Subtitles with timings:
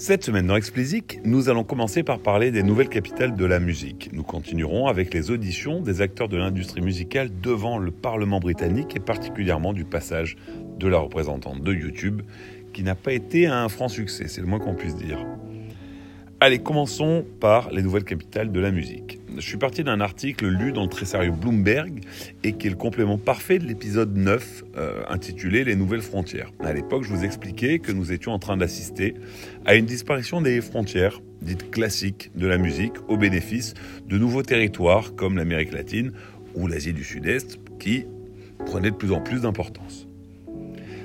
[0.00, 4.08] Cette semaine dans Explicit, nous allons commencer par parler des nouvelles capitales de la musique.
[4.14, 8.98] Nous continuerons avec les auditions des acteurs de l'industrie musicale devant le Parlement britannique et
[8.98, 10.38] particulièrement du passage
[10.78, 12.22] de la représentante de YouTube
[12.72, 15.18] qui n'a pas été un franc succès, c'est le moins qu'on puisse dire.
[16.42, 19.18] Allez, commençons par les nouvelles capitales de la musique.
[19.36, 22.00] Je suis parti d'un article lu dans le très sérieux Bloomberg
[22.44, 26.50] et qui est le complément parfait de l'épisode 9 euh, intitulé Les nouvelles frontières.
[26.60, 29.12] À l'époque, je vous expliquais que nous étions en train d'assister
[29.66, 33.74] à une disparition des frontières dites classiques de la musique au bénéfice
[34.08, 36.12] de nouveaux territoires comme l'Amérique latine
[36.54, 38.06] ou l'Asie du Sud-Est qui
[38.64, 40.09] prenaient de plus en plus d'importance.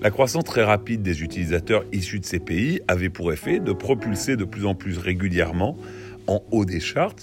[0.00, 4.36] La croissance très rapide des utilisateurs issus de ces pays avait pour effet de propulser
[4.36, 5.76] de plus en plus régulièrement
[6.28, 7.16] en haut des charts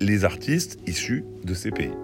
[0.00, 1.94] les artistes issus de ces pays.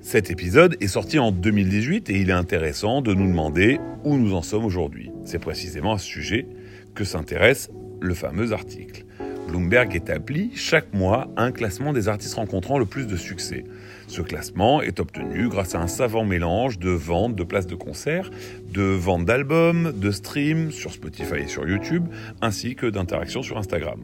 [0.00, 4.34] Cet épisode est sorti en 2018 et il est intéressant de nous demander où nous
[4.34, 5.12] en sommes aujourd'hui.
[5.24, 6.48] C'est précisément à ce sujet
[6.96, 9.04] que s'intéresse le fameux article.
[9.50, 13.64] Bloomberg établit chaque mois un classement des artistes rencontrant le plus de succès.
[14.06, 18.30] Ce classement est obtenu grâce à un savant mélange de ventes de places de concert,
[18.72, 22.06] de ventes d'albums, de streams sur Spotify et sur YouTube,
[22.40, 24.00] ainsi que d'interactions sur Instagram.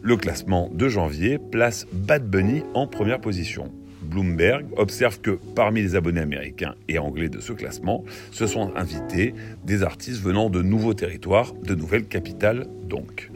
[0.00, 3.70] Le classement de janvier place Bad Bunny en première position.
[4.00, 9.34] Bloomberg observe que parmi les abonnés américains et anglais de ce classement, se sont invités
[9.64, 13.30] des artistes venant de nouveaux territoires, de nouvelles capitales donc.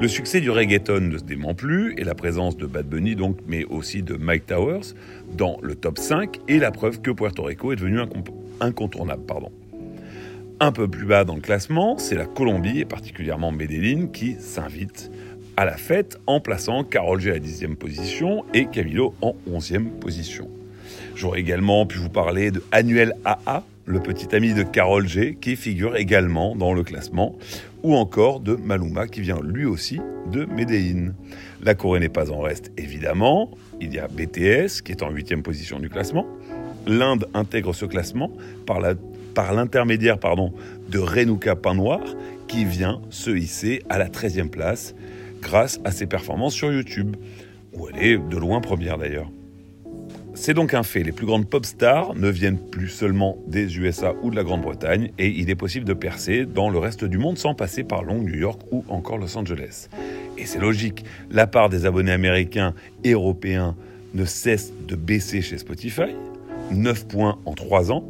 [0.00, 3.38] Le succès du reggaeton ne se dément plus, et la présence de Bad Bunny, donc,
[3.48, 4.94] mais aussi de Mike Towers,
[5.36, 7.98] dans le top 5, est la preuve que Puerto Rico est devenu
[8.60, 9.24] incontournable.
[9.26, 9.50] Pardon.
[10.60, 15.10] Un peu plus bas dans le classement, c'est la Colombie, et particulièrement Medellin, qui s'invite
[15.56, 19.98] à la fête en plaçant Carol G à la 10e position et Camilo en 11e
[19.98, 20.48] position.
[21.16, 25.56] J'aurais également pu vous parler de Annuel AA, le petit ami de Carol G, qui
[25.56, 27.36] figure également dans le classement,
[27.82, 29.98] ou encore de Maluma, qui vient lui aussi
[30.30, 31.14] de Medellin.
[31.62, 33.50] La Corée n'est pas en reste, évidemment.
[33.80, 36.26] Il y a BTS, qui est en huitième position du classement.
[36.86, 38.30] L'Inde intègre ce classement
[38.66, 41.76] par l'intermédiaire par de Renuka Pain
[42.46, 44.94] qui vient se hisser à la 13e place
[45.40, 47.16] grâce à ses performances sur YouTube,
[47.72, 49.30] où elle est de loin première d'ailleurs.
[50.40, 54.14] C'est donc un fait, les plus grandes pop stars ne viennent plus seulement des USA
[54.22, 57.36] ou de la Grande-Bretagne, et il est possible de percer dans le reste du monde
[57.36, 59.88] sans passer par Londres, New York ou encore Los Angeles.
[60.38, 62.72] Et c'est logique, la part des abonnés américains
[63.02, 63.74] et européens
[64.14, 66.14] ne cesse de baisser chez Spotify,
[66.70, 68.08] 9 points en 3 ans,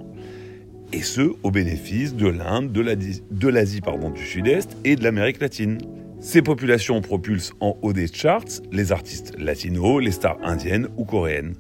[0.93, 3.81] et ce au bénéfice de l'Inde, de l'Asie
[4.15, 5.79] du Sud-Est et de l'Amérique latine.
[6.21, 11.55] Ces populations propulsent en haut des charts les artistes latinos, les stars indiennes ou coréennes.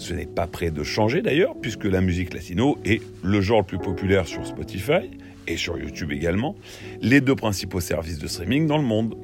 [0.00, 3.66] Ce n'est pas prêt de changer d'ailleurs, puisque la musique latino est le genre le
[3.66, 5.10] plus populaire sur Spotify
[5.46, 6.56] et sur YouTube également,
[7.02, 9.14] les deux principaux services de streaming dans le monde.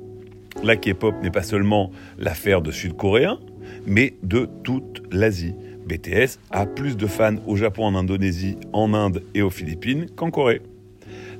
[0.62, 3.38] La K-pop n'est pas seulement l'affaire de Sud-Coréens,
[3.86, 5.54] mais de toute l'Asie.
[5.86, 10.30] BTS a plus de fans au Japon, en Indonésie, en Inde et aux Philippines qu'en
[10.30, 10.60] Corée.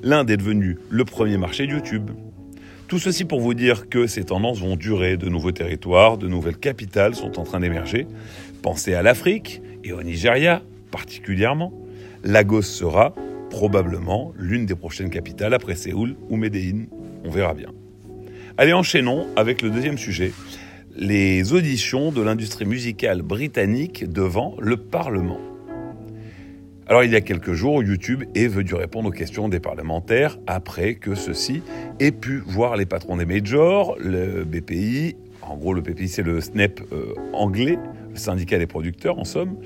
[0.01, 2.09] L'Inde est devenue le premier marché de YouTube.
[2.87, 6.57] Tout ceci pour vous dire que ces tendances vont durer, de nouveaux territoires, de nouvelles
[6.57, 8.07] capitales sont en train d'émerger.
[8.61, 11.73] Pensez à l'Afrique et au Nigeria particulièrement.
[12.23, 13.13] Lagos sera
[13.49, 16.87] probablement l'une des prochaines capitales après Séoul ou Médéine.
[17.25, 17.73] On verra bien.
[18.57, 20.31] Allez, enchaînons avec le deuxième sujet,
[20.95, 25.39] les auditions de l'industrie musicale britannique devant le Parlement.
[26.89, 30.95] Alors il y a quelques jours, YouTube est venu répondre aux questions des parlementaires après
[30.95, 31.61] que ceux-ci
[31.99, 36.39] aient pu voir les patrons des majors, le BPI, en gros le BPI c'est le
[36.39, 37.77] SNEP euh, anglais,
[38.09, 39.57] le syndicat des producteurs en somme,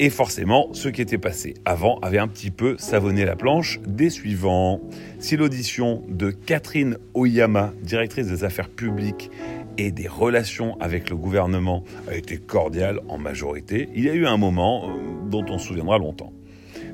[0.00, 4.10] et forcément, ce qui était passé avant avait un petit peu savonné la planche des
[4.10, 4.80] suivants.
[5.20, 9.30] Si l'audition de Catherine Oyama, directrice des affaires publiques
[9.76, 14.26] et des relations avec le gouvernement, a été cordiale en majorité, il y a eu
[14.26, 16.32] un moment euh, dont on se souviendra longtemps.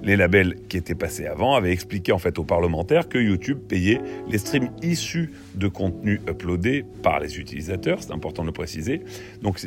[0.05, 4.01] Les labels qui étaient passés avant avaient expliqué en fait aux parlementaires que YouTube payait
[4.29, 9.01] les streams issus de contenus uploadés par les utilisateurs, c'est important de le préciser.
[9.41, 9.59] Donc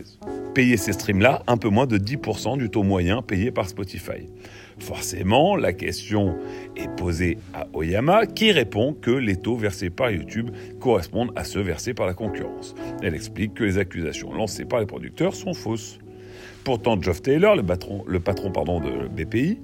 [0.54, 4.30] payer ces streams-là un peu moins de 10% du taux moyen payé par Spotify.
[4.78, 6.38] Forcément, la question
[6.76, 11.62] est posée à Oyama qui répond que les taux versés par YouTube correspondent à ceux
[11.62, 12.76] versés par la concurrence.
[13.02, 15.98] Elle explique que les accusations lancées par les producteurs sont fausses.
[16.64, 19.58] Pourtant, Geoff Taylor, le patron, pardon, de BPI,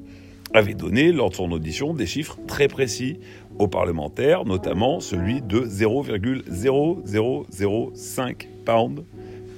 [0.54, 3.20] avait donné lors de son audition des chiffres très précis
[3.60, 9.04] aux parlementaires, notamment celui de 0,0005 pounds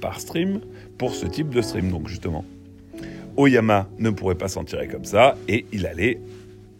[0.00, 0.60] par stream
[0.98, 1.90] pour ce type de stream.
[1.90, 2.44] Donc justement,
[3.36, 6.20] Oyama ne pourrait pas s'en tirer comme ça et il allait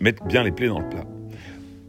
[0.01, 1.05] mettre bien les plaies dans le plat.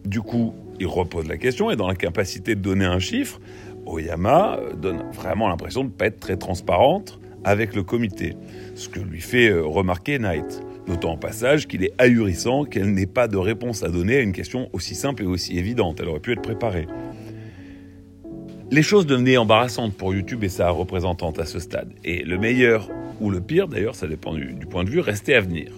[0.05, 3.39] Du coup, Il repose la question et dans l'incapacité de donner un chiffre,
[3.87, 8.35] Oyama euh, donne vraiment l'impression de ne pas être très transparente avec le comité,
[8.75, 10.61] ce que lui fait euh, remarquer Knight.
[10.87, 14.31] Notant en passage qu'il est ahurissant qu'elle n'ait pas de réponse à donner à une
[14.31, 15.99] question aussi simple et aussi évidente.
[16.01, 16.87] Elle aurait pu être préparée.
[18.71, 21.93] Les choses devenaient embarrassantes pour YouTube et sa représentante à ce stade.
[22.03, 22.89] Et le meilleur
[23.21, 25.71] ou le pire, d'ailleurs, ça dépend du, du, point de vue, restait à venir.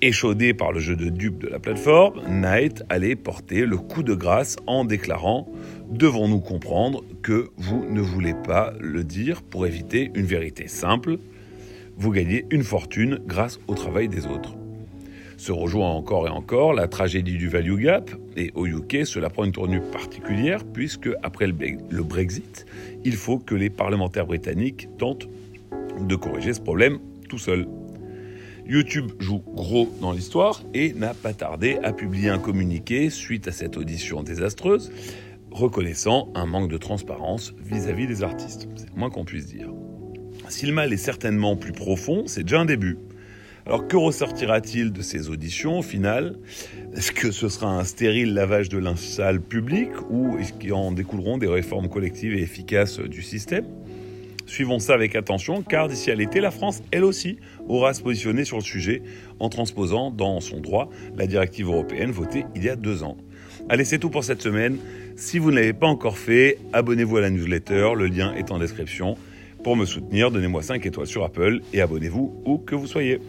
[0.00, 4.14] Échaudé par le jeu de dupes de la plateforme, Knight allait porter le coup de
[4.14, 5.48] grâce en déclarant
[5.90, 11.18] Devons-nous comprendre que vous ne voulez pas le dire pour éviter une vérité simple?
[11.96, 14.56] Vous gagnez une fortune grâce au travail des autres
[15.42, 19.42] se rejoint encore et encore la tragédie du value gap, et au UK, cela prend
[19.42, 22.64] une tournure particulière, puisque après le Brexit,
[23.04, 25.28] il faut que les parlementaires britanniques tentent
[26.00, 27.66] de corriger ce problème tout seuls.
[28.68, 33.52] YouTube joue gros dans l'histoire et n'a pas tardé à publier un communiqué suite à
[33.52, 34.92] cette audition désastreuse,
[35.50, 38.68] reconnaissant un manque de transparence vis-à-vis -vis des artistes.
[38.76, 39.70] C'est moins qu'on puisse dire.
[40.48, 42.98] Si le mal est certainement plus profond, c'est déjà un début.
[43.64, 46.36] Alors que ressortira-t-il de ces auditions au final
[46.96, 50.90] Est-ce que ce sera un stérile lavage de linge sale public ou est-ce qu'il en
[50.90, 53.64] découleront des réformes collectives et efficaces du système?
[54.46, 58.02] Suivons ça avec attention car d'ici à l'été, la France, elle aussi, aura à se
[58.02, 59.02] positionner sur le sujet
[59.38, 63.16] en transposant dans son droit la directive européenne votée il y a deux ans.
[63.68, 64.78] Allez, c'est tout pour cette semaine.
[65.14, 68.58] Si vous ne l'avez pas encore fait, abonnez-vous à la newsletter, le lien est en
[68.58, 69.16] description.
[69.62, 73.20] Pour me soutenir, donnez-moi 5 étoiles sur Apple et abonnez-vous où que vous soyez.